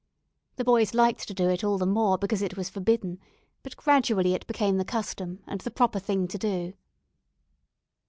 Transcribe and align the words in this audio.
The 0.55 0.63
boys 0.63 0.95
liked 0.95 1.27
to 1.27 1.33
do 1.35 1.47
it 1.47 1.63
all 1.63 1.77
the 1.77 1.85
more, 1.85 2.17
because 2.17 2.41
it 2.41 2.57
was 2.57 2.71
forbidden, 2.71 3.19
but 3.61 3.77
gradually 3.77 4.33
it 4.33 4.47
became 4.47 4.77
the 4.77 4.83
custom, 4.83 5.43
and 5.45 5.61
the 5.61 5.69
proper 5.69 5.99
thing 5.99 6.27
to 6.29 6.39
do. 6.39 6.73